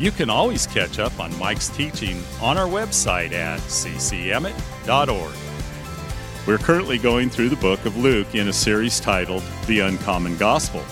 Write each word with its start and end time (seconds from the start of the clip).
you 0.00 0.10
can 0.10 0.30
always 0.30 0.66
catch 0.66 0.98
up 0.98 1.20
on 1.20 1.38
Mike's 1.38 1.68
teaching 1.68 2.22
on 2.40 2.56
our 2.56 2.66
website 2.66 3.32
at 3.32 3.60
ccemmett.org. 3.60 5.34
We're 6.46 6.56
currently 6.56 6.96
going 6.96 7.28
through 7.28 7.50
the 7.50 7.56
book 7.56 7.84
of 7.84 7.98
Luke 7.98 8.34
in 8.34 8.48
a 8.48 8.52
series 8.52 8.98
titled 8.98 9.42
The 9.66 9.80
Uncommon 9.80 10.38
Gospel. 10.38 10.82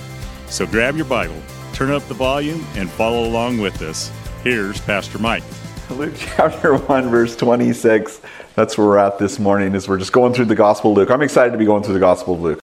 So 0.49 0.67
grab 0.67 0.95
your 0.95 1.07
Bible, 1.07 1.41
turn 1.73 1.91
up 1.91 2.07
the 2.07 2.15
volume, 2.15 2.67
and 2.75 2.91
follow 2.91 3.25
along 3.25 3.59
with 3.59 3.81
us. 3.81 4.13
Here's 4.45 4.79
Pastor 4.83 5.19
Mike. 5.19 5.43
Luke 5.89 6.13
chapter 6.19 6.77
1, 6.77 7.09
verse 7.09 7.35
26. 7.35 8.21
That's 8.57 8.77
where 8.77 8.87
we're 8.87 8.99
at 8.99 9.19
this 9.19 9.39
morning, 9.39 9.75
as 9.75 9.89
we're 9.89 9.99
just 9.99 10.13
going 10.13 10.35
through 10.35 10.45
the 10.45 10.55
Gospel 10.55 10.91
of 10.91 10.99
Luke. 10.99 11.11
I'm 11.11 11.23
excited 11.23 11.53
to 11.53 11.59
be 11.59 11.65
going 11.65 11.83
through 11.83 11.95
the 11.95 12.01
Gospel 12.01 12.35
of 12.35 12.43
Luke. 12.43 12.61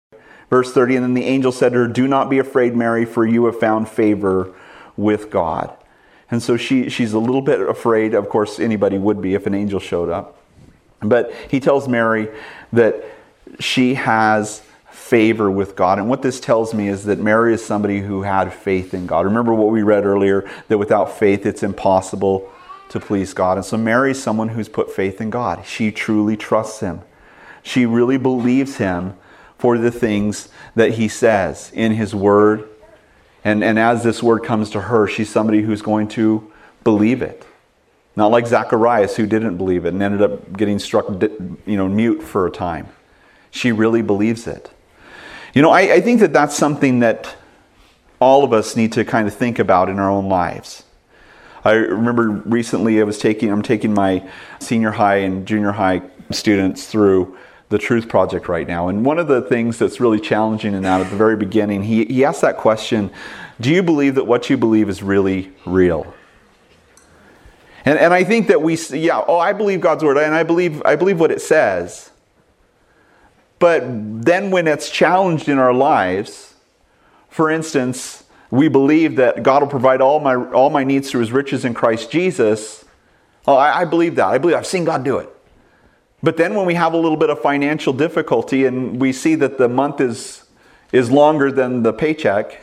Verse 0.52 0.72
30, 0.72 0.98
and 0.98 1.04
then 1.04 1.14
the 1.16 1.26
angel 1.26 1.52
said 1.52 1.74
to 1.74 1.80
her, 1.80 1.88
Do 1.88 2.08
not 2.08 2.30
be 2.30 2.38
afraid, 2.38 2.76
Mary, 2.76 3.04
for 3.04 3.26
you 3.26 3.46
have 3.46 3.60
found 3.60 3.90
favor 3.90 4.54
with 4.96 5.32
God. 5.32 5.76
And 6.32 6.42
so 6.42 6.58
she, 6.58 6.90
she's 6.90 7.14
a 7.14 7.20
little 7.20 7.42
bit 7.42 7.62
afraid. 7.62 8.14
Of 8.14 8.30
course, 8.30 8.60
anybody 8.60 8.98
would 8.98 9.22
be 9.22 9.36
if 9.36 9.46
an 9.46 9.54
angel 9.54 9.80
showed 9.80 10.10
up. 10.10 10.42
But 11.02 11.34
he 11.50 11.60
tells 11.60 11.88
Mary 11.88 12.30
that 12.74 13.04
she 13.60 13.94
has 13.96 14.64
favor 14.90 15.52
with 15.52 15.76
God. 15.76 16.00
And 16.00 16.10
what 16.10 16.24
this 16.24 16.40
tells 16.40 16.74
me 16.74 16.88
is 16.88 17.04
that 17.06 17.20
Mary 17.20 17.54
is 17.54 17.64
somebody 17.64 18.00
who 18.00 18.24
had 18.24 18.52
faith 18.52 18.94
in 18.94 19.06
God. 19.06 19.26
Remember 19.26 19.54
what 19.54 19.72
we 19.72 19.84
read 19.84 20.06
earlier 20.06 20.50
that 20.68 20.80
without 20.80 21.18
faith 21.18 21.46
it's 21.46 21.62
impossible 21.62 22.50
to 22.90 23.00
please 23.00 23.34
God. 23.34 23.58
And 23.58 23.66
so 23.66 23.78
Mary 23.78 24.12
is 24.12 24.24
someone 24.24 24.50
who's 24.50 24.70
put 24.70 24.92
faith 24.92 25.22
in 25.22 25.30
God. 25.30 25.66
She 25.66 25.92
truly 25.92 26.36
trusts 26.36 26.80
him. 26.80 27.02
She 27.62 27.86
really 27.86 28.18
believes 28.18 28.78
him 28.78 29.16
for 29.58 29.78
the 29.78 29.92
things 29.92 30.50
that 30.76 30.92
he 30.92 31.08
says 31.08 31.72
in 31.74 31.94
his 31.94 32.16
word 32.16 32.68
and, 33.46 33.64
and 33.64 33.78
as 33.78 34.04
this 34.04 34.24
word 34.24 34.44
comes 34.44 34.72
to 34.72 34.82
her, 34.82 35.08
she's 35.08 35.30
somebody 35.30 35.62
who's 35.62 35.84
going 35.84 36.08
to 36.10 36.52
believe 36.84 37.22
it. 37.22 37.46
Not 38.16 38.32
like 38.32 38.48
Zacharias, 38.48 39.16
who 39.16 39.28
didn't 39.28 39.58
believe 39.58 39.86
it 39.86 39.94
and 39.94 40.02
ended 40.02 40.22
up 40.24 40.58
getting 40.58 40.80
struck 40.80 41.08
you 41.22 41.78
know, 41.78 41.88
mute 41.88 42.24
for 42.24 42.48
a 42.48 42.52
time. 42.52 42.88
She 43.52 43.72
really 43.72 44.02
believes 44.02 44.48
it. 44.48 44.72
You 45.54 45.62
know, 45.62 45.70
I, 45.70 45.82
I 45.94 46.02
think 46.02 46.22
that 46.22 46.34
that's 46.34 46.58
something 46.58 47.00
that 47.00 47.36
all 48.20 48.44
of 48.44 48.52
us 48.52 48.76
need 48.76 48.92
to 48.94 49.06
kind 49.06 49.28
of 49.28 49.34
think 49.34 49.60
about 49.60 49.90
in 49.90 50.00
our 50.00 50.10
own 50.10 50.28
lives. 50.28 50.84
I 51.64 51.74
remember 51.74 52.30
recently 52.30 53.00
I 53.00 53.04
was 53.04 53.18
taking 53.18 53.52
I'm 53.52 53.62
taking 53.62 53.94
my 53.94 54.28
senior 54.60 54.92
high 54.92 55.18
and 55.18 55.48
junior 55.48 55.72
high 55.72 56.02
students 56.32 56.88
through 56.88 57.38
the 57.70 57.78
Truth 57.78 58.08
Project 58.08 58.48
right 58.48 58.68
now. 58.68 58.88
And 58.88 59.06
one 59.06 59.20
of 59.20 59.28
the 59.28 59.42
things 59.42 59.80
that's 59.80 60.00
really 60.00 60.20
challenging 60.20 60.74
in 60.74 60.84
that 60.84 61.02
at 61.02 61.10
the 61.10 61.16
very 61.16 61.36
beginning, 61.36 61.84
he, 61.84 62.06
he 62.06 62.24
asked 62.24 62.42
that 62.42 62.58
question 62.58 63.12
Do 63.60 63.72
you 63.72 63.82
believe 63.82 64.16
that 64.16 64.26
what 64.26 64.50
you 64.50 64.58
believe 64.58 64.90
is 64.90 65.02
really 65.02 65.52
real? 65.66 66.14
And, 67.86 68.00
and 68.00 68.14
I 68.14 68.24
think 68.24 68.48
that 68.48 68.62
we, 68.62 68.78
yeah, 68.92 69.24
oh, 69.28 69.38
I 69.38 69.54
believe 69.54 69.80
God's 69.80 70.04
word 70.04 70.18
and 70.18 70.34
I 70.34 70.44
believe, 70.44 70.82
I 70.86 70.96
believe 70.96 71.20
what 71.20 71.32
it 71.32 71.42
says. 71.42 72.12
But 73.60 73.84
then 74.26 74.52
when 74.52 74.68
it's 74.68 74.90
challenged 74.90 75.48
in 75.48 75.60
our 75.60 75.74
lives, 75.74 76.56
for 77.30 77.50
instance, 77.50 78.24
we 78.50 78.68
believe 78.68 79.18
that 79.18 79.44
God 79.44 79.62
will 79.62 79.70
provide 79.70 80.02
all 80.02 80.20
my, 80.20 80.36
all 80.36 80.70
my 80.70 80.84
needs 80.84 81.12
through 81.12 81.22
his 81.22 81.32
riches 81.32 81.64
in 81.64 81.74
Christ 81.74 82.12
Jesus. 82.12 82.86
Oh, 83.48 83.56
I, 83.56 83.82
I 83.82 83.86
believe 83.86 84.16
that. 84.16 84.28
I 84.28 84.38
believe 84.38 84.56
I've 84.56 84.68
seen 84.68 84.84
God 84.84 85.04
do 85.04 85.18
it. 85.18 85.35
But 86.26 86.38
then 86.38 86.56
when 86.56 86.66
we 86.66 86.74
have 86.74 86.94
a 86.94 86.98
little 86.98 87.18
bit 87.18 87.30
of 87.30 87.40
financial 87.40 87.94
difficulty 87.94 88.66
and 88.66 89.00
we 89.00 89.14
see 89.14 89.36
that 89.36 89.60
the 89.60 89.70
month 89.70 90.02
is, 90.02 90.44
is 90.92 91.12
longer 91.12 91.52
than 91.52 91.84
the 91.84 91.94
paycheck, 91.94 92.60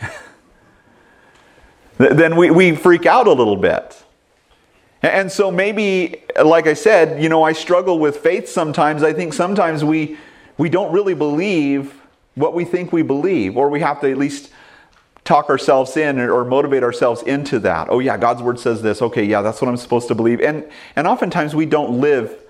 then 1.98 2.34
we, 2.34 2.50
we 2.50 2.74
freak 2.74 3.06
out 3.06 3.28
a 3.28 3.32
little 3.32 3.54
bit. 3.56 4.02
And 5.00 5.30
so 5.30 5.52
maybe, 5.52 6.24
like 6.44 6.66
I 6.66 6.74
said, 6.74 7.22
you 7.22 7.28
know, 7.28 7.44
I 7.44 7.52
struggle 7.52 8.00
with 8.00 8.16
faith 8.16 8.48
sometimes. 8.48 9.04
I 9.04 9.12
think 9.12 9.32
sometimes 9.32 9.84
we, 9.84 10.18
we 10.58 10.68
don't 10.68 10.92
really 10.92 11.14
believe 11.14 11.94
what 12.34 12.54
we 12.54 12.64
think 12.64 12.92
we 12.92 13.02
believe, 13.02 13.56
or 13.56 13.68
we 13.68 13.78
have 13.78 14.00
to 14.00 14.10
at 14.10 14.18
least 14.18 14.50
talk 15.22 15.48
ourselves 15.48 15.96
in 15.96 16.18
or 16.18 16.44
motivate 16.44 16.82
ourselves 16.82 17.22
into 17.22 17.60
that. 17.60 17.86
Oh 17.90 18.00
yeah, 18.00 18.16
God's 18.16 18.42
word 18.42 18.58
says 18.58 18.82
this. 18.82 19.00
Okay, 19.00 19.22
yeah, 19.22 19.40
that's 19.40 19.62
what 19.62 19.68
I'm 19.68 19.76
supposed 19.76 20.08
to 20.08 20.16
believe. 20.16 20.40
And 20.40 20.68
and 20.96 21.06
oftentimes 21.06 21.54
we 21.54 21.64
don't 21.64 22.00
live 22.00 22.41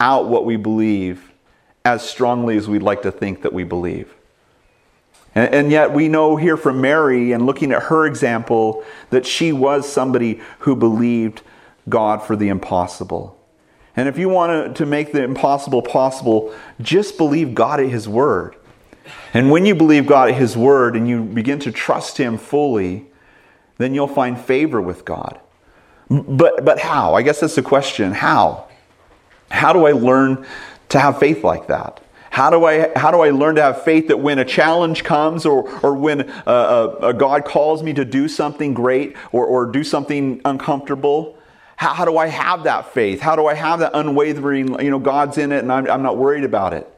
out 0.00 0.28
what 0.28 0.44
we 0.44 0.56
believe 0.56 1.32
as 1.84 2.08
strongly 2.08 2.56
as 2.56 2.68
we'd 2.68 2.82
like 2.82 3.02
to 3.02 3.12
think 3.12 3.42
that 3.42 3.52
we 3.52 3.64
believe. 3.64 4.14
And, 5.34 5.54
and, 5.54 5.70
yet, 5.70 5.92
we 5.92 6.08
know 6.08 6.36
here 6.36 6.56
from 6.56 6.80
Mary 6.80 7.32
and 7.32 7.44
looking 7.44 7.72
at 7.72 7.84
her 7.84 8.06
example 8.06 8.84
that 9.10 9.26
she 9.26 9.52
was 9.52 9.90
somebody 9.90 10.40
who 10.60 10.76
believed 10.76 11.42
God 11.88 12.22
for 12.22 12.36
the 12.36 12.48
impossible. 12.48 13.38
And 13.96 14.08
if 14.08 14.18
you 14.18 14.28
want 14.28 14.76
to 14.76 14.86
make 14.86 15.12
the 15.12 15.22
impossible 15.22 15.82
possible, 15.82 16.54
just 16.80 17.18
believe 17.18 17.54
God 17.54 17.80
at 17.80 17.88
His 17.88 18.08
Word. 18.08 18.56
And 19.32 19.50
when 19.50 19.66
you 19.66 19.74
believe 19.74 20.06
God 20.06 20.30
at 20.30 20.36
His 20.36 20.56
Word 20.56 20.96
and 20.96 21.08
you 21.08 21.22
begin 21.22 21.58
to 21.60 21.72
trust 21.72 22.16
Him 22.16 22.38
fully, 22.38 23.06
then 23.78 23.94
you'll 23.94 24.06
find 24.06 24.40
favor 24.40 24.80
with 24.80 25.04
God. 25.04 25.40
But, 26.08 26.64
but 26.64 26.78
how? 26.78 27.14
I 27.14 27.22
guess 27.22 27.40
that's 27.40 27.56
the 27.56 27.62
question. 27.62 28.12
How? 28.12 28.68
How 29.54 29.72
do 29.72 29.86
I 29.86 29.92
learn 29.92 30.46
to 30.90 30.98
have 30.98 31.18
faith 31.18 31.44
like 31.44 31.68
that? 31.68 32.00
How 32.30 32.50
do 32.50 32.64
I, 32.64 32.90
how 32.96 33.12
do 33.12 33.20
I 33.20 33.30
learn 33.30 33.54
to 33.54 33.62
have 33.62 33.84
faith 33.84 34.08
that 34.08 34.18
when 34.18 34.40
a 34.40 34.44
challenge 34.44 35.04
comes 35.04 35.46
or, 35.46 35.70
or 35.84 35.94
when 35.94 36.28
a, 36.46 36.52
a, 36.52 36.96
a 37.10 37.14
God 37.14 37.44
calls 37.44 37.82
me 37.82 37.92
to 37.94 38.04
do 38.04 38.26
something 38.26 38.74
great 38.74 39.16
or, 39.30 39.46
or 39.46 39.66
do 39.66 39.84
something 39.84 40.40
uncomfortable, 40.44 41.38
how, 41.76 41.94
how, 41.94 42.04
do 42.04 42.18
I 42.18 42.26
have 42.26 42.64
that 42.64 42.92
faith? 42.92 43.20
How 43.20 43.36
do 43.36 43.46
I 43.46 43.54
have 43.54 43.78
that 43.78 43.92
unwavering, 43.94 44.80
you 44.82 44.90
know, 44.90 44.98
God's 44.98 45.38
in 45.38 45.52
it 45.52 45.58
and 45.58 45.70
I'm, 45.70 45.88
I'm 45.88 46.02
not 46.02 46.16
worried 46.16 46.42
about 46.42 46.72
it? 46.72 46.90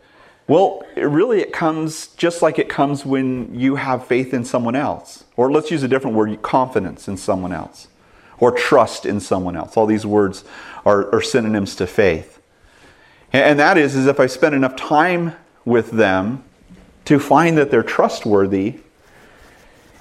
Well, 0.49 0.85
it 0.97 1.03
really, 1.03 1.41
it 1.41 1.53
comes 1.53 2.09
just 2.09 2.41
like 2.41 2.59
it 2.59 2.71
comes 2.71 3.05
when 3.05 3.55
you 3.55 3.77
have 3.77 4.07
faith 4.07 4.33
in 4.33 4.45
someone 4.45 4.77
else. 4.77 5.25
Or 5.37 5.53
let's 5.53 5.71
use 5.71 5.83
a 5.83 5.89
different 5.89 6.17
word 6.17 6.41
confidence 6.41 7.09
in 7.09 7.19
someone 7.19 7.53
else, 7.53 7.89
or 8.39 8.53
trust 8.53 9.05
in 9.05 9.21
someone 9.21 9.57
else. 9.57 9.77
All 9.77 9.87
these 9.87 10.07
words 10.07 10.45
are, 10.87 11.13
are 11.15 11.21
synonyms 11.21 11.75
to 11.77 11.87
faith. 11.87 12.36
And 13.33 13.59
that 13.59 13.77
is, 13.77 13.95
is 13.95 14.07
if 14.07 14.21
I 14.21 14.27
spend 14.27 14.55
enough 14.55 14.77
time 14.77 15.35
with 15.65 15.91
them 15.91 16.45
to 17.07 17.19
find 17.19 17.59
that 17.59 17.71
they're 17.71 17.83
trustworthy, 17.83 18.77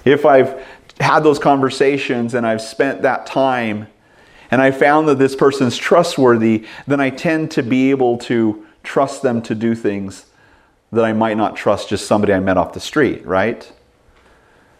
if 0.04 0.24
I've 0.24 0.64
had 1.00 1.20
those 1.20 1.38
conversations 1.38 2.34
and 2.34 2.46
I've 2.46 2.62
spent 2.62 3.02
that 3.02 3.26
time 3.26 3.88
and 4.50 4.62
I 4.62 4.70
found 4.70 5.08
that 5.08 5.18
this 5.18 5.34
person's 5.34 5.76
trustworthy, 5.76 6.64
then 6.86 7.00
I 7.00 7.10
tend 7.10 7.50
to 7.52 7.62
be 7.62 7.90
able 7.90 8.18
to 8.18 8.64
trust 8.82 9.22
them 9.22 9.42
to 9.42 9.54
do 9.54 9.74
things 9.74 10.26
that 10.92 11.04
I 11.04 11.12
might 11.12 11.36
not 11.36 11.56
trust 11.56 11.88
just 11.88 12.06
somebody 12.06 12.32
I 12.32 12.40
met 12.40 12.56
off 12.56 12.72
the 12.72 12.80
street, 12.80 13.26
right? 13.26 13.70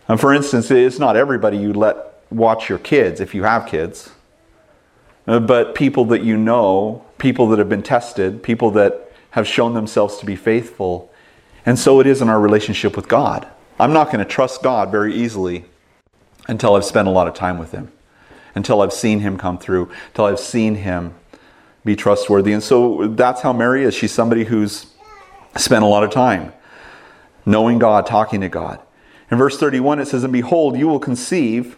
And 0.08 0.20
for 0.20 0.32
instance, 0.32 0.70
it's 0.70 1.00
not 1.00 1.16
everybody 1.16 1.58
you 1.58 1.72
let 1.72 1.96
watch 2.30 2.68
your 2.68 2.78
kids 2.78 3.20
if 3.20 3.34
you 3.34 3.42
have 3.42 3.66
kids. 3.66 4.10
Uh, 5.26 5.40
but 5.40 5.74
people 5.74 6.04
that 6.06 6.22
you 6.22 6.36
know, 6.36 7.04
people 7.18 7.48
that 7.48 7.58
have 7.58 7.68
been 7.68 7.82
tested, 7.82 8.42
people 8.42 8.70
that 8.72 9.12
have 9.30 9.46
shown 9.46 9.74
themselves 9.74 10.18
to 10.18 10.26
be 10.26 10.36
faithful. 10.36 11.12
And 11.64 11.78
so 11.78 12.00
it 12.00 12.06
is 12.06 12.22
in 12.22 12.28
our 12.28 12.40
relationship 12.40 12.96
with 12.96 13.08
God. 13.08 13.46
I'm 13.78 13.92
not 13.92 14.06
going 14.06 14.20
to 14.20 14.24
trust 14.24 14.62
God 14.62 14.90
very 14.90 15.14
easily 15.14 15.64
until 16.48 16.76
I've 16.76 16.84
spent 16.84 17.08
a 17.08 17.10
lot 17.10 17.26
of 17.26 17.34
time 17.34 17.58
with 17.58 17.72
Him, 17.72 17.92
until 18.54 18.80
I've 18.80 18.92
seen 18.92 19.20
Him 19.20 19.36
come 19.36 19.58
through, 19.58 19.90
until 20.08 20.26
I've 20.26 20.40
seen 20.40 20.76
Him 20.76 21.14
be 21.84 21.96
trustworthy. 21.96 22.52
And 22.52 22.62
so 22.62 23.08
that's 23.08 23.42
how 23.42 23.52
Mary 23.52 23.84
is. 23.84 23.94
She's 23.94 24.12
somebody 24.12 24.44
who's 24.44 24.86
spent 25.56 25.82
a 25.84 25.86
lot 25.86 26.04
of 26.04 26.10
time 26.10 26.52
knowing 27.46 27.78
God, 27.78 28.06
talking 28.06 28.40
to 28.40 28.48
God. 28.48 28.80
In 29.30 29.38
verse 29.38 29.58
31, 29.58 30.00
it 30.00 30.06
says, 30.06 30.24
And 30.24 30.32
behold, 30.32 30.76
you 30.76 30.88
will 30.88 30.98
conceive 30.98 31.76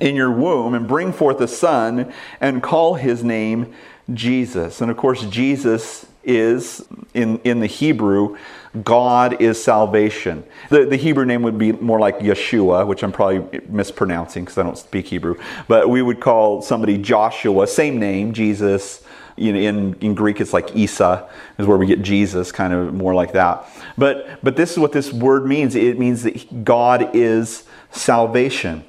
in 0.00 0.14
your 0.14 0.30
womb 0.30 0.74
and 0.74 0.86
bring 0.86 1.12
forth 1.12 1.40
a 1.40 1.48
son 1.48 2.12
and 2.40 2.62
call 2.62 2.94
his 2.94 3.24
name 3.24 3.74
Jesus. 4.14 4.80
And 4.80 4.90
of 4.90 4.96
course, 4.96 5.24
Jesus 5.24 6.06
is, 6.24 6.86
in, 7.14 7.38
in 7.38 7.60
the 7.60 7.66
Hebrew, 7.66 8.36
God 8.84 9.40
is 9.40 9.62
salvation. 9.62 10.44
The, 10.68 10.84
the 10.84 10.96
Hebrew 10.96 11.24
name 11.24 11.42
would 11.42 11.58
be 11.58 11.72
more 11.72 11.98
like 11.98 12.18
Yeshua, 12.18 12.86
which 12.86 13.02
I'm 13.02 13.12
probably 13.12 13.60
mispronouncing 13.68 14.44
because 14.44 14.58
I 14.58 14.62
don't 14.62 14.78
speak 14.78 15.06
Hebrew. 15.06 15.36
But 15.66 15.88
we 15.88 16.02
would 16.02 16.20
call 16.20 16.62
somebody 16.62 16.98
Joshua, 16.98 17.66
same 17.66 17.98
name, 17.98 18.32
Jesus. 18.32 19.02
You 19.36 19.52
know, 19.52 19.58
in, 19.60 19.94
in 20.00 20.14
Greek, 20.14 20.40
it's 20.40 20.52
like 20.52 20.74
Isa, 20.74 21.28
is 21.58 21.66
where 21.66 21.78
we 21.78 21.86
get 21.86 22.02
Jesus, 22.02 22.50
kind 22.50 22.72
of 22.72 22.92
more 22.92 23.14
like 23.14 23.32
that. 23.32 23.66
But, 23.96 24.42
but 24.42 24.56
this 24.56 24.72
is 24.72 24.78
what 24.78 24.92
this 24.92 25.12
word 25.12 25.46
means 25.46 25.76
it 25.76 25.98
means 25.98 26.24
that 26.24 26.64
God 26.64 27.14
is 27.14 27.64
salvation. 27.90 28.84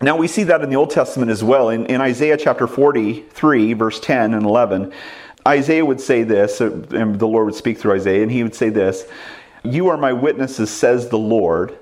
Now, 0.00 0.16
we 0.16 0.28
see 0.28 0.44
that 0.44 0.60
in 0.60 0.68
the 0.68 0.76
Old 0.76 0.90
Testament 0.90 1.30
as 1.30 1.42
well. 1.42 1.70
In, 1.70 1.86
in 1.86 2.02
Isaiah 2.02 2.36
chapter 2.36 2.66
43, 2.66 3.72
verse 3.72 3.98
10 3.98 4.34
and 4.34 4.44
11, 4.44 4.92
Isaiah 5.48 5.86
would 5.86 6.00
say 6.00 6.22
this, 6.22 6.60
uh, 6.60 6.70
and 6.90 7.18
the 7.18 7.26
Lord 7.26 7.46
would 7.46 7.54
speak 7.54 7.78
through 7.78 7.94
Isaiah, 7.94 8.22
and 8.22 8.30
he 8.30 8.42
would 8.42 8.54
say 8.54 8.68
this 8.68 9.06
You 9.62 9.88
are 9.88 9.96
my 9.96 10.12
witnesses, 10.12 10.70
says 10.70 11.08
the 11.08 11.18
Lord, 11.18 11.78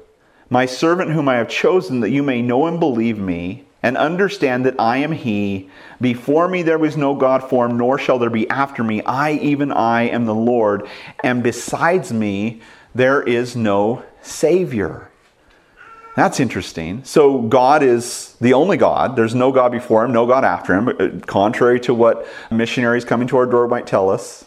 my 0.49 0.64
servant 0.64 1.11
whom 1.11 1.28
I 1.28 1.37
have 1.37 1.49
chosen, 1.49 2.00
that 2.00 2.11
you 2.11 2.22
may 2.22 2.40
know 2.40 2.66
and 2.66 2.78
believe 2.78 3.19
me, 3.19 3.64
and 3.82 3.96
understand 3.96 4.64
that 4.66 4.78
I 4.78 4.99
am 4.99 5.11
he. 5.11 5.69
Before 6.00 6.46
me 6.46 6.62
there 6.62 6.78
was 6.78 6.96
no 6.96 7.16
God 7.16 7.49
formed, 7.50 7.76
nor 7.78 7.99
shall 7.99 8.20
there 8.20 8.31
be 8.31 8.49
after 8.49 8.84
me. 8.84 9.02
I, 9.02 9.32
even 9.32 9.72
I, 9.72 10.02
am 10.02 10.26
the 10.26 10.34
Lord, 10.34 10.87
and 11.25 11.43
besides 11.43 12.12
me 12.12 12.61
there 12.94 13.22
is 13.22 13.56
no 13.56 14.05
Savior. 14.22 15.11
That's 16.14 16.38
interesting. 16.38 17.02
So 17.05 17.43
God 17.43 17.82
is 17.82 18.37
the 18.40 18.55
only 18.55 18.76
God. 18.76 19.16
There's 19.16 19.34
no 19.34 19.50
God 19.50 19.72
before 19.72 20.05
him, 20.05 20.12
no 20.12 20.26
God 20.26 20.44
after 20.44 20.75
him, 20.75 20.88
uh, 20.88 21.26
contrary 21.26 21.81
to 21.81 21.94
what 21.94 22.26
missionaries 22.50 23.05
coming 23.05 23.26
to 23.28 23.37
our 23.37 23.46
door 23.46 23.66
might 23.66 23.87
tell 23.87 24.11
us. 24.11 24.44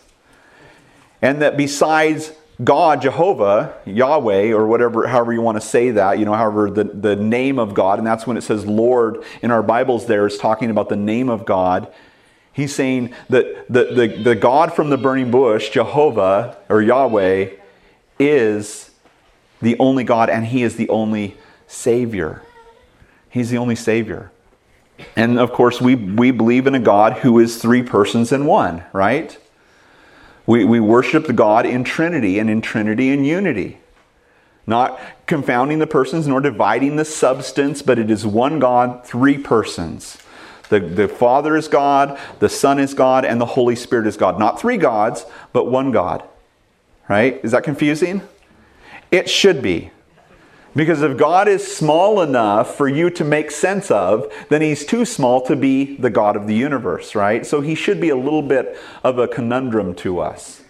And 1.21 1.41
that 1.41 1.57
besides 1.57 2.31
God, 2.63 3.01
Jehovah, 3.01 3.75
Yahweh, 3.85 4.51
or 4.51 4.65
whatever, 4.65 5.07
however 5.07 5.33
you 5.33 5.41
want 5.41 5.61
to 5.61 5.67
say 5.67 5.91
that, 5.91 6.19
you 6.19 6.25
know, 6.25 6.33
however 6.33 6.71
the, 6.71 6.85
the 6.85 7.15
name 7.15 7.59
of 7.59 7.73
God, 7.73 7.99
and 7.99 8.07
that's 8.07 8.25
when 8.25 8.37
it 8.37 8.41
says 8.41 8.65
Lord 8.65 9.23
in 9.41 9.51
our 9.51 9.61
Bibles 9.61 10.05
there 10.05 10.25
is 10.25 10.37
talking 10.37 10.69
about 10.69 10.87
the 10.89 10.95
name 10.95 11.29
of 11.29 11.45
God. 11.45 11.91
He's 12.53 12.73
saying 12.73 13.13
that 13.29 13.67
the, 13.71 13.93
the, 13.93 14.23
the 14.23 14.35
God 14.35 14.73
from 14.73 14.89
the 14.89 14.97
burning 14.97 15.29
bush, 15.29 15.69
Jehovah 15.69 16.57
or 16.69 16.81
Yahweh, 16.81 17.49
is 18.19 18.89
the 19.61 19.77
only 19.79 20.03
God 20.03 20.29
and 20.29 20.45
He 20.45 20.63
is 20.63 20.77
the 20.77 20.89
only 20.89 21.37
Savior. 21.67 22.41
He's 23.29 23.49
the 23.49 23.57
only 23.57 23.75
Savior. 23.75 24.31
And 25.15 25.39
of 25.39 25.51
course, 25.51 25.79
we, 25.79 25.95
we 25.95 26.31
believe 26.31 26.65
in 26.65 26.73
a 26.73 26.79
God 26.79 27.13
who 27.13 27.37
is 27.39 27.61
three 27.61 27.83
persons 27.83 28.31
in 28.31 28.45
one, 28.45 28.83
right? 28.93 29.37
We, 30.45 30.65
we 30.65 30.79
worship 30.79 31.27
the 31.27 31.33
God 31.33 31.65
in 31.65 31.83
Trinity 31.83 32.39
and 32.39 32.49
in 32.49 32.61
Trinity 32.61 33.11
and 33.11 33.27
unity. 33.27 33.77
Not 34.65 34.99
confounding 35.27 35.79
the 35.79 35.87
persons 35.87 36.27
nor 36.27 36.41
dividing 36.41 36.95
the 36.95 37.05
substance, 37.05 37.81
but 37.81 37.99
it 37.99 38.09
is 38.09 38.25
one 38.25 38.59
God, 38.59 39.05
three 39.05 39.37
persons. 39.37 40.17
The, 40.69 40.79
the 40.79 41.07
Father 41.07 41.55
is 41.55 41.67
God, 41.67 42.19
the 42.39 42.49
Son 42.49 42.79
is 42.79 42.93
God, 42.93 43.23
and 43.23 43.39
the 43.39 43.45
Holy 43.45 43.75
Spirit 43.75 44.07
is 44.07 44.17
God. 44.17 44.39
Not 44.39 44.59
three 44.59 44.77
gods, 44.77 45.25
but 45.53 45.71
one 45.71 45.91
God. 45.91 46.23
Right? 47.07 47.39
Is 47.43 47.51
that 47.51 47.63
confusing? 47.63 48.21
It 49.11 49.29
should 49.29 49.61
be. 49.61 49.91
Because 50.77 51.01
if 51.01 51.17
God 51.17 51.47
is 51.47 51.75
small 51.75 52.21
enough 52.21 52.75
for 52.75 52.87
you 52.87 53.09
to 53.09 53.23
make 53.23 53.49
sense 53.49 53.89
of, 53.89 54.31
then 54.49 54.61
he's 54.61 54.85
too 54.85 55.05
small 55.05 55.41
to 55.41 55.55
be 55.55 55.95
the 55.97 56.11
God 56.11 56.35
of 56.35 56.45
the 56.45 56.53
universe, 56.53 57.15
right? 57.15 57.43
So 57.47 57.61
he 57.61 57.73
should 57.73 57.99
be 57.99 58.09
a 58.09 58.15
little 58.15 58.43
bit 58.43 58.77
of 59.03 59.17
a 59.17 59.27
conundrum 59.27 59.95
to 59.95 60.19
us. 60.19 60.61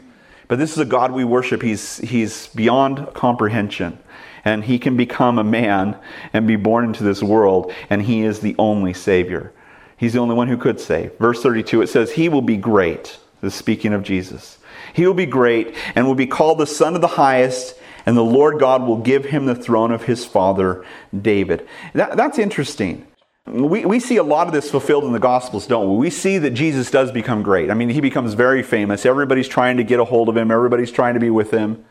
But 0.48 0.59
this 0.59 0.71
is 0.71 0.77
a 0.77 0.86
God 0.86 1.12
we 1.12 1.25
worship. 1.25 1.62
He's, 1.62 1.98
he's 1.98 2.48
beyond 2.48 3.13
comprehension. 3.15 4.00
And 4.45 4.63
he 4.63 4.80
can 4.80 4.95
become 4.95 5.38
a 5.38 5.44
man 5.44 5.98
and 6.31 6.48
be 6.48 6.56
born 6.56 6.86
into 6.86 7.04
this 7.04 7.21
world, 7.21 7.74
and 7.89 8.01
he 8.04 8.21
is 8.21 8.39
the 8.39 8.56
only 8.57 8.94
Savior. 8.94 9.51
He's 9.98 10.13
the 10.13 10.19
only 10.19 10.36
one 10.36 10.48
who 10.48 10.56
could 10.56 10.80
save. 10.80 11.18
Verse 11.18 11.44
32, 11.44 11.81
it 11.81 11.88
says, 11.88 12.13
He 12.13 12.30
will 12.30 12.42
be 12.42 12.56
great. 12.56 13.19
This 13.42 13.56
speaking 13.56 13.92
of 13.92 14.04
Jesus. 14.04 14.57
He 14.94 15.06
will 15.06 15.13
be 15.13 15.25
great 15.25 15.75
and 15.95 16.07
will 16.07 16.15
be 16.15 16.27
called 16.27 16.59
the 16.59 16.65
Son 16.65 16.95
of 16.95 17.01
the 17.01 17.07
Highest 17.07 17.76
and 18.07 18.15
the 18.15 18.24
Lord 18.24 18.57
God 18.57 18.88
will 18.88 18.98
give 18.98 19.25
him 19.25 19.45
the 19.45 19.54
throne 19.54 19.92
of 19.92 20.04
his 20.04 20.25
father 20.25 20.83
David. 21.21 21.68
That, 21.94 22.15
that's 22.15 22.39
interesting. 22.39 23.06
We, 23.45 23.83
we 23.83 24.00
see 24.00 24.15
a 24.15 24.24
lot 24.24 24.48
of 24.48 24.54
this 24.54 24.71
fulfilled 24.71 25.04
in 25.04 25.12
the 25.12 25.19
Gospels, 25.19 25.68
don't 25.68 25.92
we? 25.92 25.98
We 25.98 26.09
see 26.09 26.38
that 26.38 26.51
Jesus 26.51 26.89
does 26.89 27.12
become 27.12 27.44
great. 27.44 27.69
I 27.69 27.74
mean, 27.74 27.89
he 27.89 28.00
becomes 28.00 28.33
very 28.33 28.63
famous. 28.63 29.06
Everybody's 29.06 29.50
trying 29.50 29.75
to 29.75 29.83
get 29.83 30.00
a 30.00 30.06
hold 30.06 30.30
of 30.30 30.38
him, 30.38 30.51
everybody's 30.51 30.92
trying 30.92 31.15
to 31.15 31.19
be 31.19 31.30
with 31.30 31.51
him. 31.51 31.83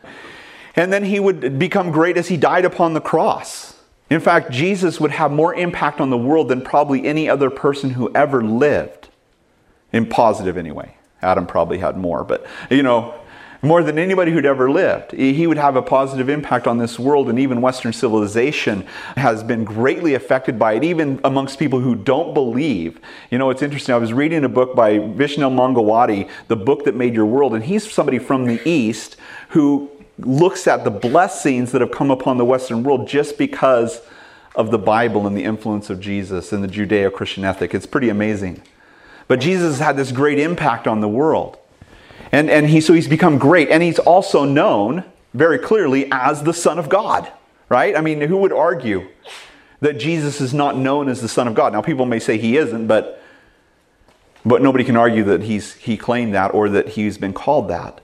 And 0.75 0.91
then 0.91 1.03
he 1.03 1.19
would 1.19 1.59
become 1.59 1.91
great 1.91 2.17
as 2.17 2.29
he 2.29 2.35
died 2.35 2.65
upon 2.65 2.95
the 2.95 3.01
cross. 3.01 3.75
In 4.09 4.19
fact, 4.19 4.51
Jesus 4.51 4.99
would 4.99 5.11
have 5.11 5.31
more 5.31 5.53
impact 5.53 6.01
on 6.01 6.09
the 6.09 6.17
world 6.17 6.49
than 6.49 6.61
probably 6.61 7.05
any 7.05 7.29
other 7.29 7.51
person 7.51 7.91
who 7.91 8.11
ever 8.15 8.43
lived. 8.43 9.09
In 9.93 10.07
positive, 10.07 10.57
anyway. 10.57 10.97
Adam 11.21 11.45
probably 11.45 11.77
had 11.77 11.95
more, 11.97 12.23
but 12.23 12.45
you 12.69 12.83
know, 12.83 13.19
more 13.67 13.83
than 13.83 13.99
anybody 13.99 14.31
who'd 14.31 14.45
ever 14.45 14.71
lived. 14.71 15.11
He 15.11 15.45
would 15.45 15.57
have 15.57 15.75
a 15.75 15.81
positive 15.81 16.29
impact 16.29 16.65
on 16.65 16.77
this 16.77 16.97
world, 16.97 17.29
and 17.29 17.37
even 17.37 17.61
Western 17.61 17.93
civilization 17.93 18.85
has 19.15 19.43
been 19.43 19.63
greatly 19.63 20.13
affected 20.13 20.57
by 20.57 20.73
it, 20.73 20.83
even 20.83 21.19
amongst 21.23 21.59
people 21.59 21.79
who 21.79 21.93
don't 21.93 22.33
believe. 22.33 22.99
You 23.29 23.37
know, 23.37 23.49
it's 23.49 23.61
interesting. 23.61 23.93
I 23.93 23.97
was 23.97 24.13
reading 24.13 24.43
a 24.43 24.49
book 24.49 24.75
by 24.75 24.93
Vishal 24.93 25.53
Mangalwadi, 25.53 26.29
The 26.47 26.55
Book 26.55 26.85
That 26.85 26.95
Made 26.95 27.13
Your 27.13 27.25
World, 27.25 27.53
and 27.53 27.63
he's 27.63 27.91
somebody 27.91 28.19
from 28.19 28.45
the 28.45 28.59
East 28.67 29.17
who 29.49 29.91
looks 30.19 30.65
at 30.65 30.83
the 30.83 30.89
blessings 30.89 31.71
that 31.73 31.81
have 31.81 31.91
come 31.91 32.09
upon 32.09 32.37
the 32.37 32.45
Western 32.45 32.83
world 32.83 33.07
just 33.07 33.37
because 33.37 34.01
of 34.55 34.71
the 34.71 34.79
Bible 34.79 35.27
and 35.27 35.37
the 35.37 35.43
influence 35.43 35.91
of 35.91 35.99
Jesus 35.99 36.51
and 36.51 36.63
the 36.63 36.67
Judeo 36.67 37.13
Christian 37.13 37.45
ethic. 37.45 37.75
It's 37.75 37.85
pretty 37.85 38.09
amazing. 38.09 38.63
But 39.27 39.39
Jesus 39.39 39.79
had 39.79 39.97
this 39.97 40.11
great 40.11 40.39
impact 40.39 40.87
on 40.87 41.01
the 41.01 41.07
world. 41.07 41.59
And, 42.31 42.49
and 42.49 42.67
he, 42.67 42.81
so 42.81 42.93
he's 42.93 43.07
become 43.07 43.37
great. 43.37 43.69
And 43.69 43.81
he's 43.81 43.99
also 43.99 44.43
known 44.43 45.03
very 45.33 45.59
clearly 45.59 46.09
as 46.11 46.43
the 46.43 46.53
Son 46.53 46.79
of 46.79 46.89
God, 46.89 47.31
right? 47.69 47.95
I 47.95 48.01
mean, 48.01 48.21
who 48.21 48.37
would 48.37 48.53
argue 48.53 49.07
that 49.79 49.99
Jesus 49.99 50.41
is 50.41 50.53
not 50.53 50.77
known 50.77 51.09
as 51.09 51.21
the 51.21 51.29
Son 51.29 51.47
of 51.47 51.53
God? 51.53 51.73
Now, 51.73 51.81
people 51.81 52.05
may 52.05 52.19
say 52.19 52.37
he 52.37 52.57
isn't, 52.57 52.87
but, 52.87 53.21
but 54.45 54.61
nobody 54.61 54.83
can 54.83 54.97
argue 54.97 55.23
that 55.25 55.43
he's, 55.43 55.73
he 55.75 55.97
claimed 55.97 56.33
that 56.33 56.53
or 56.53 56.69
that 56.69 56.89
he's 56.89 57.17
been 57.17 57.33
called 57.33 57.69
that. 57.69 58.01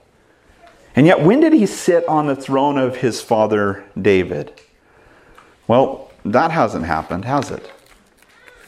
And 0.95 1.07
yet, 1.07 1.21
when 1.21 1.39
did 1.39 1.53
he 1.53 1.65
sit 1.65 2.07
on 2.07 2.27
the 2.27 2.35
throne 2.35 2.77
of 2.77 2.97
his 2.97 3.21
father 3.21 3.83
David? 3.99 4.53
Well, 5.67 6.11
that 6.23 6.51
hasn't 6.51 6.85
happened, 6.85 7.25
has 7.25 7.49
it? 7.49 7.71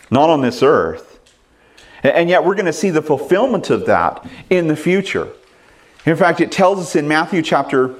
Not 0.09 0.29
on 0.29 0.41
this 0.41 0.63
earth. 0.63 1.19
And 2.01 2.29
yet, 2.29 2.43
we're 2.43 2.55
going 2.55 2.65
to 2.65 2.73
see 2.73 2.89
the 2.89 3.01
fulfillment 3.01 3.69
of 3.69 3.85
that 3.85 4.25
in 4.49 4.67
the 4.67 4.75
future. 4.75 5.29
In 6.05 6.15
fact, 6.15 6.39
it 6.39 6.51
tells 6.51 6.79
us 6.79 6.95
in 6.95 7.07
Matthew 7.07 7.41
chapter 7.41 7.95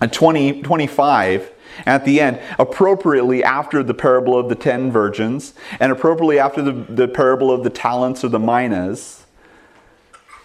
uh, 0.00 0.06
20, 0.06 0.62
25 0.62 1.50
at 1.86 2.04
the 2.04 2.20
end, 2.20 2.40
appropriately 2.58 3.42
after 3.42 3.82
the 3.82 3.94
parable 3.94 4.38
of 4.38 4.48
the 4.48 4.54
ten 4.54 4.90
virgins 4.90 5.54
and 5.78 5.90
appropriately 5.90 6.38
after 6.38 6.60
the, 6.60 6.72
the 6.72 7.08
parable 7.08 7.50
of 7.50 7.64
the 7.64 7.70
talents 7.70 8.24
or 8.24 8.28
the 8.28 8.38
minas, 8.38 9.24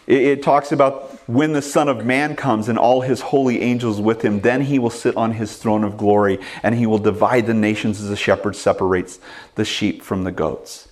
it, 0.08 0.22
it 0.22 0.44
talks 0.44 0.72
about 0.72 1.12
when 1.28 1.52
the 1.52 1.62
Son 1.62 1.90
of 1.90 2.06
Man 2.06 2.36
comes 2.36 2.70
and 2.70 2.78
all 2.78 3.02
his 3.02 3.20
holy 3.20 3.62
angels 3.62 4.00
with 4.00 4.22
him, 4.24 4.42
then 4.42 4.62
he 4.62 4.80
will 4.80 4.90
sit 4.90 5.18
on 5.18 5.34
his 5.34 5.58
throne 5.58 5.84
of 5.84 5.98
glory 5.98 6.40
and 6.64 6.76
he 6.76 6.86
will 6.86 7.00
divide 7.00 7.48
the 7.48 7.54
nations 7.54 8.02
as 8.02 8.10
a 8.10 8.16
shepherd 8.16 8.56
separates 8.56 9.20
the 9.56 9.66
sheep 9.66 10.02
from 10.02 10.24
the 10.24 10.32
goats 10.32 10.88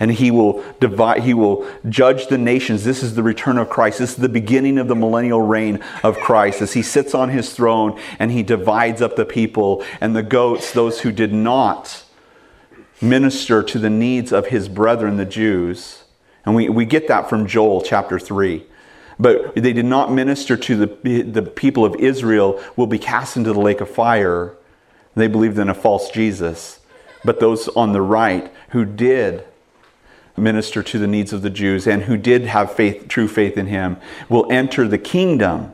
and 0.00 0.12
he 0.12 0.30
will 0.30 0.64
divide 0.80 1.22
he 1.22 1.34
will 1.34 1.68
judge 1.88 2.28
the 2.28 2.38
nations. 2.38 2.84
This 2.84 3.02
is 3.02 3.14
the 3.14 3.22
return 3.22 3.58
of 3.58 3.68
christ. 3.68 3.98
This 3.98 4.10
is 4.10 4.16
the 4.16 4.28
beginning 4.28 4.78
of 4.78 4.88
the 4.88 4.94
millennial 4.94 5.40
reign 5.40 5.82
of 6.02 6.18
christ 6.18 6.62
as 6.62 6.72
he 6.74 6.82
sits 6.82 7.14
on 7.14 7.30
his 7.30 7.52
throne 7.52 7.98
and 8.18 8.30
he 8.30 8.42
divides 8.42 9.02
up 9.02 9.16
the 9.16 9.24
people 9.24 9.84
and 10.00 10.14
the 10.14 10.22
goats 10.22 10.72
those 10.72 11.00
who 11.00 11.12
did 11.12 11.32
not 11.32 12.04
minister 13.00 13.62
to 13.62 13.78
the 13.78 13.90
needs 13.90 14.32
of 14.32 14.48
his 14.48 14.68
brethren 14.68 15.16
the 15.16 15.24
jews. 15.24 16.04
And 16.44 16.54
we, 16.54 16.68
we 16.68 16.84
get 16.84 17.08
that 17.08 17.28
from 17.28 17.46
joel 17.46 17.82
chapter 17.82 18.18
3 18.18 18.64
but 19.20 19.54
they 19.56 19.72
did 19.72 19.84
not 19.84 20.12
minister 20.12 20.56
to 20.56 20.76
the, 20.76 21.22
the 21.22 21.42
people 21.42 21.84
of 21.84 21.96
israel 21.96 22.62
will 22.76 22.86
be 22.86 22.98
cast 22.98 23.36
into 23.36 23.52
the 23.52 23.60
lake 23.60 23.80
of 23.80 23.90
fire. 23.90 24.56
They 25.16 25.26
believed 25.26 25.58
in 25.58 25.68
a 25.68 25.74
false 25.74 26.10
jesus. 26.10 26.78
But 27.24 27.40
those 27.40 27.66
on 27.68 27.92
the 27.92 28.00
right 28.00 28.52
who 28.70 28.84
did 28.84 29.44
minister 30.40 30.82
to 30.82 30.98
the 30.98 31.06
needs 31.06 31.32
of 31.32 31.42
the 31.42 31.50
Jews 31.50 31.86
and 31.86 32.02
who 32.04 32.16
did 32.16 32.42
have 32.42 32.72
faith, 32.72 33.08
true 33.08 33.28
faith 33.28 33.56
in 33.56 33.66
him, 33.66 33.96
will 34.28 34.50
enter 34.50 34.86
the 34.86 34.98
kingdom 34.98 35.72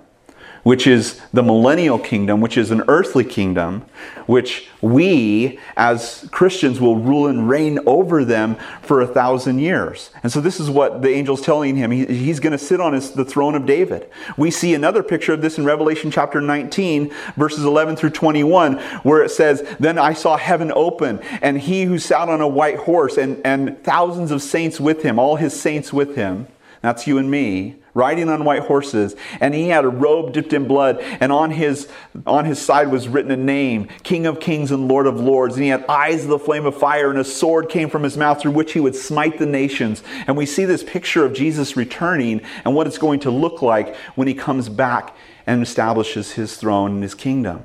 which 0.64 0.86
is 0.86 1.20
the 1.32 1.42
millennial 1.42 1.98
kingdom, 1.98 2.40
which 2.40 2.58
is 2.58 2.70
an 2.70 2.82
earthly 2.88 3.24
kingdom, 3.24 3.84
which 4.26 4.68
we 4.80 5.58
as 5.76 6.28
Christians 6.32 6.80
will 6.80 6.96
rule 6.96 7.28
and 7.28 7.48
reign 7.48 7.78
over 7.86 8.24
them 8.24 8.56
for 8.82 9.00
a 9.00 9.06
thousand 9.06 9.60
years. 9.60 10.10
And 10.22 10.32
so 10.32 10.40
this 10.40 10.58
is 10.58 10.68
what 10.68 11.02
the 11.02 11.14
angel's 11.14 11.42
telling 11.42 11.76
him. 11.76 11.90
He, 11.90 12.06
he's 12.06 12.40
going 12.40 12.52
to 12.52 12.58
sit 12.58 12.80
on 12.80 12.94
his, 12.94 13.12
the 13.12 13.24
throne 13.24 13.54
of 13.54 13.66
David. 13.66 14.10
We 14.36 14.50
see 14.50 14.74
another 14.74 15.02
picture 15.02 15.34
of 15.34 15.42
this 15.42 15.58
in 15.58 15.64
Revelation 15.64 16.10
chapter 16.10 16.40
19, 16.40 17.12
verses 17.36 17.64
11 17.64 17.96
through 17.96 18.10
21, 18.10 18.78
where 19.04 19.22
it 19.22 19.30
says, 19.30 19.62
Then 19.78 19.98
I 19.98 20.14
saw 20.14 20.36
heaven 20.36 20.72
open, 20.74 21.20
and 21.40 21.60
he 21.60 21.84
who 21.84 21.98
sat 21.98 22.28
on 22.28 22.40
a 22.40 22.48
white 22.48 22.78
horse, 22.78 23.16
and, 23.16 23.40
and 23.44 23.82
thousands 23.84 24.30
of 24.30 24.42
saints 24.42 24.80
with 24.80 25.02
him, 25.02 25.18
all 25.18 25.36
his 25.36 25.58
saints 25.58 25.92
with 25.92 26.16
him 26.16 26.48
that's 26.84 27.06
you 27.06 27.16
and 27.16 27.30
me, 27.30 27.76
riding 27.94 28.28
on 28.28 28.44
white 28.44 28.62
horses, 28.62 29.16
and 29.40 29.54
he 29.54 29.68
had 29.68 29.84
a 29.84 29.88
robe 29.88 30.32
dipped 30.32 30.52
in 30.52 30.66
blood, 30.66 31.00
and 31.20 31.32
on 31.32 31.52
his 31.52 31.88
on 32.26 32.44
his 32.44 32.60
side 32.60 32.90
was 32.90 33.08
written 33.08 33.30
a 33.30 33.36
name, 33.36 33.88
King 34.02 34.26
of 34.26 34.40
Kings 34.40 34.70
and 34.70 34.88
Lord 34.88 35.06
of 35.06 35.20
Lords, 35.20 35.54
and 35.54 35.62
he 35.62 35.70
had 35.70 35.84
eyes 35.86 36.24
of 36.24 36.30
the 36.30 36.38
flame 36.38 36.66
of 36.66 36.76
fire, 36.76 37.10
and 37.10 37.18
a 37.18 37.24
sword 37.24 37.68
came 37.68 37.88
from 37.88 38.02
his 38.02 38.16
mouth 38.16 38.40
through 38.40 38.52
which 38.52 38.72
he 38.72 38.80
would 38.80 38.96
smite 38.96 39.38
the 39.38 39.46
nations. 39.46 40.02
And 40.26 40.36
we 40.36 40.46
see 40.46 40.64
this 40.64 40.82
picture 40.82 41.24
of 41.24 41.32
Jesus 41.32 41.76
returning 41.76 42.40
and 42.64 42.74
what 42.74 42.86
it's 42.86 42.98
going 42.98 43.20
to 43.20 43.30
look 43.30 43.62
like 43.62 43.96
when 44.14 44.28
he 44.28 44.34
comes 44.34 44.68
back 44.68 45.16
and 45.46 45.62
establishes 45.62 46.32
his 46.32 46.56
throne 46.56 46.92
and 46.92 47.02
his 47.02 47.14
kingdom. 47.14 47.64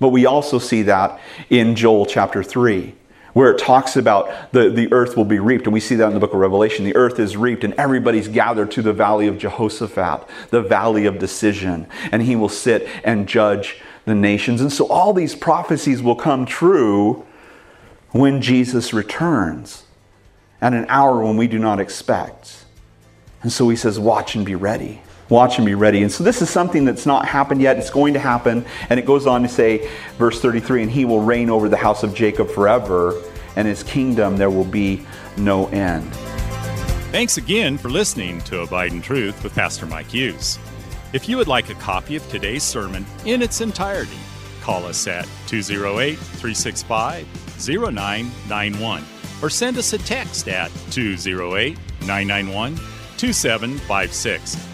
But 0.00 0.08
we 0.08 0.26
also 0.26 0.58
see 0.58 0.82
that 0.82 1.20
in 1.48 1.76
Joel 1.76 2.06
chapter 2.06 2.42
3 2.42 2.94
where 3.34 3.50
it 3.50 3.58
talks 3.58 3.96
about 3.96 4.52
the, 4.52 4.70
the 4.70 4.90
earth 4.92 5.16
will 5.16 5.24
be 5.24 5.38
reaped. 5.38 5.64
And 5.64 5.74
we 5.74 5.80
see 5.80 5.96
that 5.96 6.06
in 6.06 6.14
the 6.14 6.20
book 6.20 6.32
of 6.32 6.40
Revelation. 6.40 6.84
The 6.84 6.96
earth 6.96 7.18
is 7.18 7.36
reaped, 7.36 7.64
and 7.64 7.74
everybody's 7.74 8.28
gathered 8.28 8.70
to 8.72 8.82
the 8.82 8.92
valley 8.92 9.26
of 9.26 9.36
Jehoshaphat, 9.36 10.26
the 10.50 10.62
valley 10.62 11.04
of 11.04 11.18
decision. 11.18 11.86
And 12.10 12.22
he 12.22 12.36
will 12.36 12.48
sit 12.48 12.88
and 13.04 13.28
judge 13.28 13.82
the 14.06 14.14
nations. 14.14 14.60
And 14.60 14.72
so 14.72 14.86
all 14.86 15.12
these 15.12 15.34
prophecies 15.34 16.02
will 16.02 16.16
come 16.16 16.46
true 16.46 17.26
when 18.12 18.40
Jesus 18.40 18.94
returns 18.94 19.84
at 20.60 20.72
an 20.72 20.86
hour 20.88 21.22
when 21.22 21.36
we 21.36 21.48
do 21.48 21.58
not 21.58 21.80
expect. 21.80 22.64
And 23.42 23.52
so 23.52 23.68
he 23.68 23.76
says, 23.76 23.98
Watch 23.98 24.36
and 24.36 24.46
be 24.46 24.54
ready. 24.54 25.02
Watch 25.34 25.58
me 25.58 25.74
ready. 25.74 26.04
And 26.04 26.12
so 26.12 26.22
this 26.22 26.40
is 26.42 26.48
something 26.48 26.84
that's 26.84 27.06
not 27.06 27.26
happened 27.26 27.60
yet. 27.60 27.76
It's 27.76 27.90
going 27.90 28.14
to 28.14 28.20
happen. 28.20 28.64
And 28.88 29.00
it 29.00 29.04
goes 29.04 29.26
on 29.26 29.42
to 29.42 29.48
say, 29.48 29.90
verse 30.16 30.40
33 30.40 30.82
and 30.84 30.90
he 30.92 31.04
will 31.04 31.22
reign 31.22 31.50
over 31.50 31.68
the 31.68 31.76
house 31.76 32.04
of 32.04 32.14
Jacob 32.14 32.48
forever, 32.48 33.20
and 33.56 33.66
his 33.66 33.82
kingdom 33.82 34.36
there 34.36 34.48
will 34.48 34.64
be 34.64 35.04
no 35.36 35.66
end. 35.70 36.08
Thanks 37.10 37.36
again 37.36 37.78
for 37.78 37.88
listening 37.88 38.42
to 38.42 38.60
Abide 38.60 38.92
in 38.92 39.02
Truth 39.02 39.42
with 39.42 39.56
Pastor 39.56 39.86
Mike 39.86 40.06
Hughes. 40.06 40.60
If 41.12 41.28
you 41.28 41.36
would 41.36 41.48
like 41.48 41.68
a 41.68 41.74
copy 41.74 42.14
of 42.14 42.28
today's 42.28 42.62
sermon 42.62 43.04
in 43.24 43.42
its 43.42 43.60
entirety, 43.60 44.20
call 44.60 44.84
us 44.84 45.04
at 45.08 45.26
208 45.48 46.14
365 46.16 47.26
0991 47.68 49.04
or 49.42 49.50
send 49.50 49.78
us 49.78 49.94
a 49.94 49.98
text 49.98 50.46
at 50.46 50.70
208 50.92 51.76
991 52.02 52.76
2756. 53.16 54.73